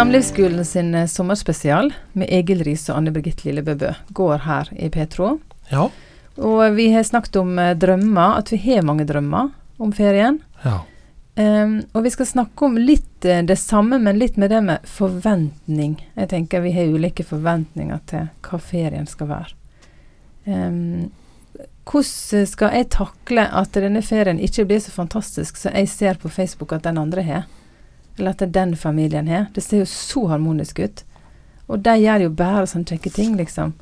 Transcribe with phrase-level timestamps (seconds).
[0.00, 5.34] Samlivsskolen sin eh, sommerspesial med Egil Riise og Anne Birgitte Lillebøbø går her i Petro.
[5.68, 5.90] Ja.
[6.40, 10.40] Og vi har snakket om eh, drømmer, at vi har mange drømmer om ferien.
[10.64, 10.78] ja.
[11.36, 14.88] Um, og vi skal snakke om litt eh, det samme, men litt med det med
[14.88, 15.98] forventning.
[16.16, 19.52] Jeg tenker vi har ulike forventninger til hva ferien skal være.
[20.48, 21.10] Um,
[21.84, 26.32] hvordan skal jeg takle at denne ferien ikke blir så fantastisk som jeg ser på
[26.32, 27.48] Facebook at den andre har?
[28.20, 29.46] Eller at den familien har?
[29.54, 31.04] Det ser jo så harmonisk ut.
[31.72, 33.72] Og de gjør jo bare sånne kjekke ting, liksom.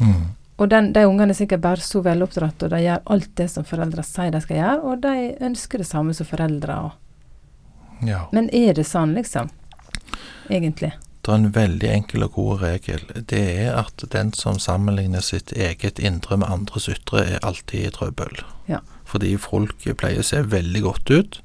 [0.00, 0.34] Mm.
[0.56, 3.66] Og den, de ungene er sikkert bare så veloppdratt, og de gjør alt det som
[3.68, 5.14] foreldre sier de skal gjøre, og de
[5.44, 6.78] ønsker det samme som foreldre.
[8.08, 8.22] Ja.
[8.32, 9.52] Men er det sånn, liksom?
[10.48, 10.94] Egentlig.
[11.22, 13.06] Det er en veldig enkel og god regel.
[13.30, 17.94] Det er at den som sammenligner sitt eget indre med andres ytre, er alltid i
[17.94, 18.42] trøbbel.
[18.70, 18.80] Ja.
[19.06, 21.40] Fordi folk pleier å se veldig godt ut,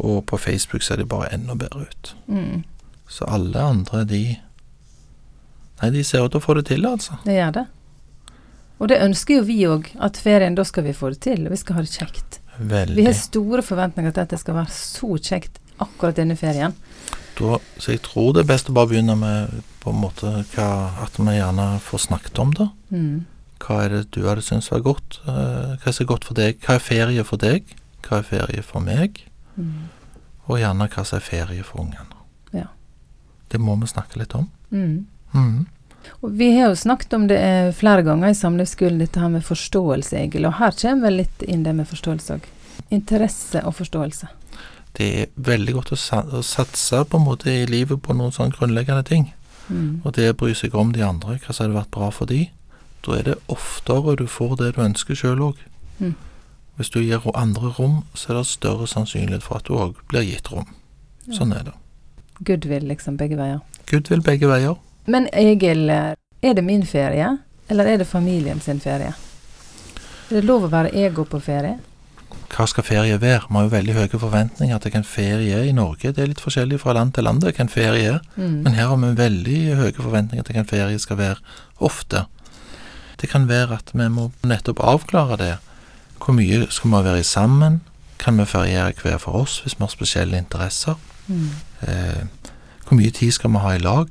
[0.00, 2.14] og på Facebook ser de bare enda bedre ut.
[2.26, 2.62] Mm,
[3.10, 4.22] Så alle andre, de
[5.80, 7.16] Nei, de ser ut til å få det til, altså.
[7.24, 7.62] det gjør det.
[8.80, 11.54] Og det ønsker jo vi òg, at ferien, da skal vi få det til, og
[11.54, 12.40] vi skal ha det kjekt.
[12.60, 12.96] Veldig.
[12.98, 16.76] Vi har store forventninger til at det skal være så kjekt akkurat denne ferien.
[17.40, 20.68] Da, så jeg tror det er best å bare begynne med på en måte hva,
[21.00, 22.68] at vi gjerne får snakket om det.
[22.92, 23.14] Mm.
[23.60, 25.20] Hva er det du hadde syntes var godt?
[25.24, 26.60] Eh, hva er er godt for deg?
[26.64, 27.72] Hva er ferie for deg?
[28.04, 29.22] Hva er ferie for meg?
[29.60, 30.22] Mm.
[30.50, 32.24] Og gjerne hva som er ferie for ungene.
[32.56, 32.66] Ja.
[33.52, 34.48] Det må vi snakke litt om.
[34.70, 35.06] Mm.
[35.34, 35.66] Mm.
[36.20, 39.44] Og vi har jo snakket om det eh, flere ganger i samlivsskolen, dette her med
[39.46, 40.48] forståelse, Egil.
[40.48, 42.46] Og her kommer vel litt inn det med forståelse òg.
[42.90, 44.30] Interesse og forståelse.
[44.98, 48.34] Det er veldig godt å, sa å satse på en måte i livet på noen
[48.34, 49.28] sånne grunnleggende ting.
[49.68, 50.00] Mm.
[50.02, 52.48] Og det å bry seg om de andre, hva som hadde vært bra for de.
[53.06, 55.62] Da er det oftere du får det du ønsker sjøl òg.
[56.00, 56.16] Mm.
[56.80, 60.24] Hvis du gir andre rom, så er det større sannsynlighet for at du òg blir
[60.24, 60.64] gitt rom.
[61.28, 61.74] Sånn er det.
[62.40, 63.60] Goodwill, liksom, begge veier.
[63.90, 64.78] Gud vil begge veier.
[65.04, 67.34] Men Egil, er det min ferie,
[67.68, 69.12] eller er det familien sin ferie?
[70.30, 71.76] Er det lov å være ego på ferie?
[72.50, 73.44] Hva skal ferie være?
[73.50, 76.14] Vi har jo veldig høye forventninger til hva en ferie er i Norge.
[76.16, 78.20] Det er litt forskjellig fra land til land hva en ferie er.
[78.40, 78.62] Mm.
[78.64, 82.24] Men her har vi veldig høye forventninger til hva en ferie skal være ofte.
[83.20, 85.56] Det kan være at vi må nettopp avklare det.
[86.20, 87.80] Hvor mye skal vi være sammen?
[88.20, 90.98] Kan vi feriere hver for oss hvis vi har spesielle interesser?
[91.26, 91.48] Mm.
[91.88, 92.24] Eh,
[92.86, 94.08] hvor mye tid skal vi ha i lag?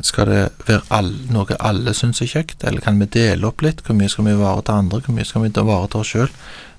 [0.00, 3.82] Skal det være all, noe alle syns er kjekt, eller kan vi dele opp litt?
[3.84, 6.32] Hvor mye skal vi ivareta andre, hvor mye skal vi ivareta oss sjøl?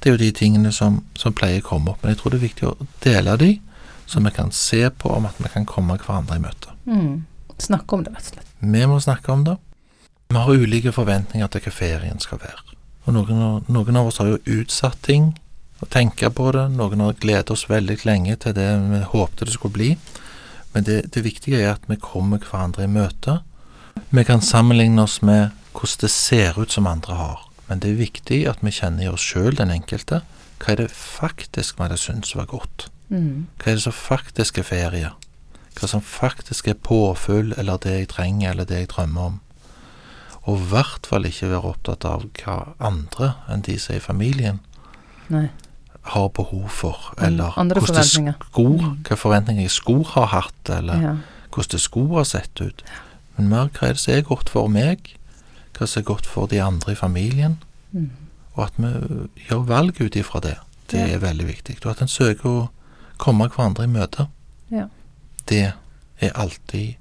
[0.00, 2.02] Det er jo de tingene som, som pleier å komme opp.
[2.02, 3.50] Men jeg tror det er viktig å dele de,
[4.10, 6.76] så vi kan se på om at vi kan komme hverandre i møte.
[6.90, 7.24] Mm.
[7.60, 8.54] Snakke om det, rett og slett.
[8.60, 9.56] Vi må snakke om det.
[10.30, 12.79] Vi har ulike forventninger til hva ferien skal være.
[13.06, 15.30] Og noen, av- noen av oss har jo utsatt ting
[15.80, 16.66] og tenke på det.
[16.76, 19.90] Noen har gledet oss veldig lenge til det vi håpte det skulle bli.
[20.74, 23.40] Men det, det viktige er at vi kommer hverandre i møte.
[24.10, 27.40] Vi kan sammenligne oss med hvordan det ser ut som andre har.
[27.68, 30.20] Men det er viktig at vi kjenner i oss sjøl, den enkelte.
[30.60, 32.88] Hva er det faktisk vi hadde syntes var godt?
[33.08, 33.46] Mm.
[33.58, 35.10] Hva er det som faktisk er ferie?
[35.78, 39.40] Hva som faktisk er påfyll, eller det jeg trenger, eller det jeg drømmer om?
[40.48, 44.00] Og i hvert fall ikke være opptatt av hva andre enn de som er i
[44.04, 44.60] familien,
[45.28, 45.48] Nei.
[46.02, 48.34] har behov for, eller andre hvordan forventninger.
[48.50, 49.02] skor, Mm.
[49.04, 51.16] hva forventninger skor har hatt, eller Ja.
[51.52, 52.82] hvordan det sko har sett ut.
[53.36, 55.14] Men mer hva er det som er godt for meg,
[55.74, 57.58] hva som er godt for de andre i familien,
[57.92, 58.10] Mm.
[58.56, 60.56] og at vi gjør valg ut ifra det.
[60.88, 61.14] Det Ja.
[61.14, 61.84] er veldig viktig.
[61.86, 62.68] Og at en søker å
[63.18, 64.28] komme hverandre i møte.
[64.70, 64.86] Ja.
[65.46, 65.74] Det
[66.20, 66.96] er alltid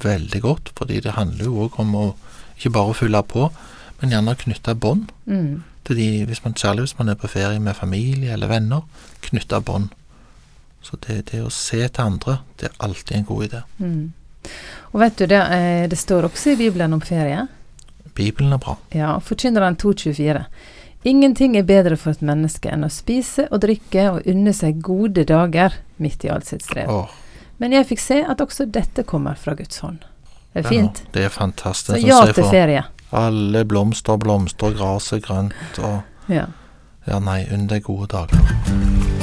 [0.00, 2.14] veldig godt, fordi det handler jo òg om å
[2.58, 3.48] ikke bare å fylle på,
[4.00, 5.62] men gjerne knytte bånd Mm.
[5.84, 8.82] til de, hvis man, særlig hvis man er på ferie med familie eller venner,
[9.22, 9.88] knytte bånd.
[10.82, 13.62] Så det, det å se til andre, det er alltid en god idé.
[13.78, 14.12] Mm.
[14.92, 17.46] Og vet du, det, eh, det står også i Bibelen om ferie.
[18.14, 18.76] Bibelen er bra.
[18.94, 20.44] Ja, Forkynneren 2,24.
[21.04, 25.24] Ingenting er bedre for et menneske enn å spise og drikke og unne seg gode
[25.28, 26.88] dager midt i alt sitt strev.
[26.90, 27.08] Åh,
[27.58, 29.98] Men jeg fikk se at også dette kommer fra Guds hånd.
[30.58, 31.02] Det er fint.
[31.04, 32.06] Ja, det er Så fantastisk.
[32.06, 32.82] ja til ferie.
[33.12, 36.44] Alle blomster blomstrer, gresset grønt og Ja.
[37.08, 39.17] Ja, nei, unn deg gode dager.